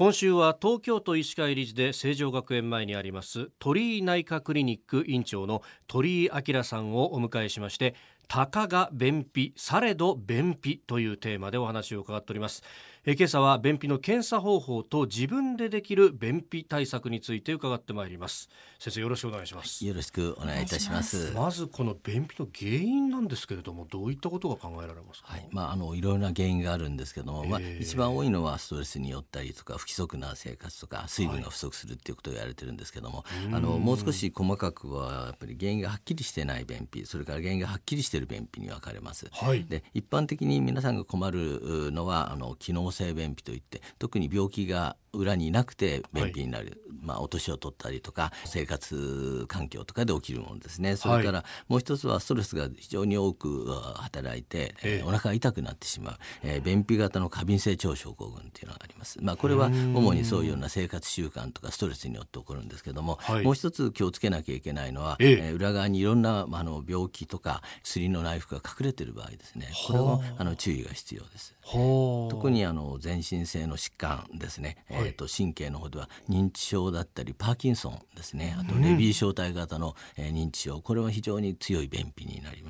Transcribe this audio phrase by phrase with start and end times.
[0.00, 7.94] 今週は東京都医師会理事で成城学園前にあります鳥居内科クリニック院長の鳥居明さんをお迎えしまして
[8.30, 12.62] たかが便秘されど便秘というテーマでお話を伺っております。
[13.04, 18.48] え今朝は便秘の検査方法と自分でできる便秘対策について伺ってまいります。
[18.78, 19.84] 先生よろしくお願いします。
[19.84, 21.32] よろしくお願いいたします。
[21.32, 50.96] まずこの便秘の原因なんですけれどもどういったことが考えられますか、はい、まああのいろいろな原因があるんですけども、まあ一番多いのはストレスによったりとか不規則な生活とか水分が不足するっていうことを言われてるんですけども、はい、あのもう少し細かくはやっぱり原因がはっきりしてない便秘それから原因がはっきりしている便秘に分かれます、はい、で一般的に皆さんが困るのはあの機能性便秘といって特に病気が裏にいなくて便秘になる、はい、まあ、お年を取ったりとか生活環境とかで起きるものですね。
[50.96, 69.68] それからもう一つはストレスが非常に多く働いて、えー、お腹が痛くなってしまう、えー、便秘型の過敏性腸症候群っていうのがあります、まあ、これは主にそういうような生活習慣とかストレスによって起こるんですけども、はい、もう一つ気をつけなきゃいけないのは、えー、裏側にいろんな、まあ、あの病気とか薬の内服が隠れてる場合ですね。
[69.86, 71.54] これもあの注意が必要です。
[71.62, 78.56] 特にあの全身性の疾患ですね、はい、えー、と神経の方では認知症だったりパーキンソンですね。
[78.58, 80.80] あとレビー小体型の、えー、認知症。
[80.80, 82.69] これは非常に強い便秘になりま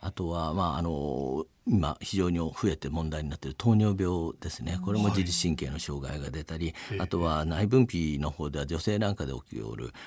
[0.00, 4.78] あとはまああの今非常に増えて問題になっている糖尿病ですね。
[4.84, 9.64] これも自律神経の障害が出たり、はい、あとは内分泌の方では女性なんかで起きる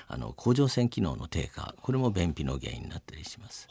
[0.08, 1.74] あの甲状腺機能の低下。
[1.80, 3.68] これも便秘の原因になったりします。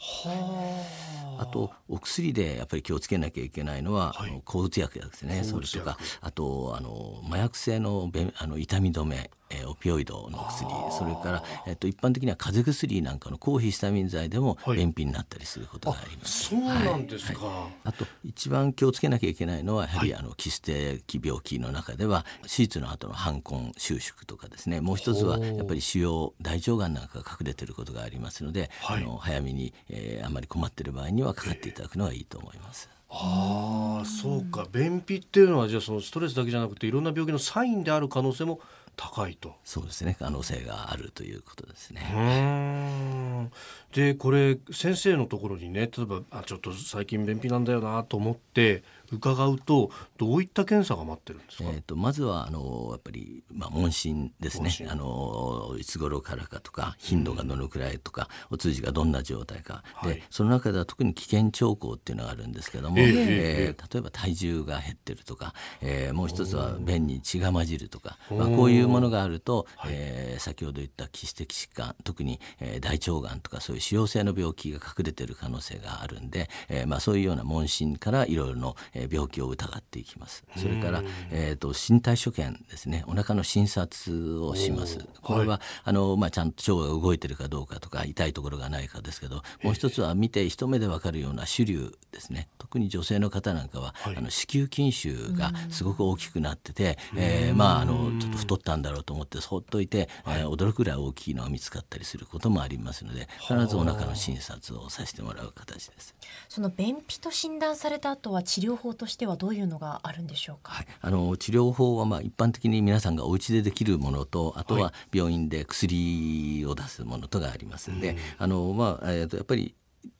[1.38, 5.44] あとお薬でやっぱり気をつけなきゃいけないのは、はい、あの抗うつ薬ですね。
[5.44, 10.70] それとかあとあの麻薬性のあの痛み止めえー、オピオイドの薬。
[10.98, 16.54] それから、えーと、一般的には風邪薬なんかの抗ヒスタミン剤でも便秘になったりすることがあります。
[16.54, 17.54] はい、そうなんですか、はい。
[17.54, 24.80] はい、あと一番気をつけなきゃいけないのはやはり、あのキス的病気の中では手術の後の反根収縮とかですね。
[24.80, 32.88] もう一つはやっぱり腫瘍大腸がんなんかが隠れていることがありますので、あの早めに、えー、あまり困っている場合にはかかっていただくのはいいと思います。
[33.10, 34.66] ああそうか。
[34.72, 38.60] 便秘っていうのはじゃあそのストレスだけじゃなくていろんな病気のサインである可能性も
[38.96, 39.54] 高いと。
[39.64, 40.16] そうですね。
[40.18, 43.50] 可能性があるということですね。
[43.92, 48.82] でこれ先生のところにね例えばあちょっと最近便秘なんだよなと思って
[49.12, 54.70] 伺うとどういった検査が待ってるんですか、えーと、まずはあのやっぱり、まあ、問診ですね。
[54.88, 80.44] あのいつ頃からかとか頻度がどのくらいとか、うん、お通じがどんな状態か、はい、でその中では特に危険兆候っていうのがあるんですけども、えー、えー、例えば体重が減ってるとか、えー、もう一つは便に血が混じるとか、まあ、こういうものがあると、はい、えー、先ほど言った基質的疾患特に、えー、大腸がんとかそういう腫瘍性の病気が隠れてる可能性があるんで、えーまあ、そういうような問診からいろいろの、え病気を疑っていきます。
[80.56, 83.04] それから、えーと、身体所見ですね。
[83.06, 84.98] お腹の診察をします。
[85.22, 92.48] これは、はい、あのまあ、ちゃんと腸が動いてるかどうかとか痛いところがないかですけどもう一つは見て一目でわかるような腫瘤ですね。
[92.58, 106.14] 特に女性の方なんかは、はい、あの子宮筋腫がすごく大きくなってて、えー、まああのちょっと太ったんだろうと思ってそっといて、はい、えー、驚くぐらい大きいのが見つかったりすることもありますので必ずお腹の診察をさせてもらう形です。
[106.48, 119.74] その便秘と診断された後は治療法としてはどういうのがあるんでしょうか、はい、あの治療法はまあ一般的に皆さんがお家でできるものとあとは病院で薬を出すものとがありますので、はい、あのまあえー、とやっぱり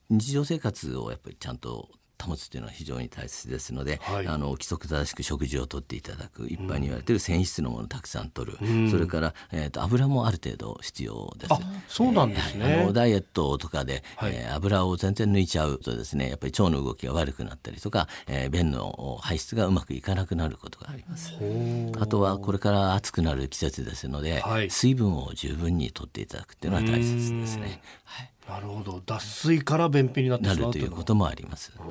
[0.09, 1.89] 日常生活をやっぱりちゃんと
[2.23, 11.53] 保つというのは非常に大切ですので、はい、あの規則正しく食事をとっていただく一般に言われている繊維質のものをたくさん取る、うん、それから、えーと、油もある程度必要です。
[11.87, 21.33] そうなんですね、えー、あのダイエットとかで、はい、えー、油を全然抜いちゃうとですねやっぱり腸の動きが悪くなったりとか、えー、便の排出がうまくいかなくなることがあります。
[21.99, 27.81] あとはこれから暑くなる季節ですので、はい、水分を十分にとっていただくっていうのは大切ですね。
[28.03, 29.01] はいなるほど。
[29.05, 31.71] 脱水から便秘になってしまうということもあります。
[31.77, 31.85] は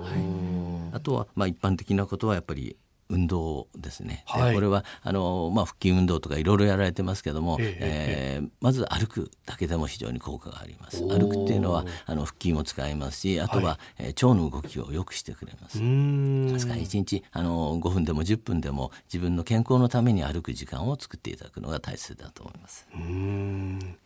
[0.92, 2.76] い、あとはまあ一般的なことはやっぱり
[3.09, 11.02] 運動ですね、はい、これはあの、まあ、腹筋運動とかいろいろやられてますけども、ええー、まず歩くだけでも非常に効果があります。
[11.06, 15.78] 歩くっていうのはあの腹筋を使いますしあとは、はい、えー、腸の動きを良くしてくれます。
[15.78, 22.87] ですから1日あの5分でも10分でも自分の健康のために歩く時間を作っていただくのが大切だと思います。
[22.94, 23.96] うん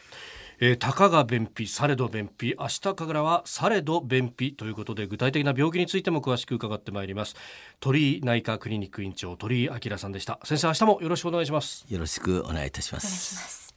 [0.60, 7.36] えー、たかが便秘されど便秘明日からはされど便秘ということで具体的な病気についても詳しく伺ってまいります。
[7.80, 10.38] 鳥居内科クリニック院長鳥居明さんでした。
[10.44, 11.84] 先生明日もよろしくお願いします。
[11.88, 13.67] よろしくお願いいたします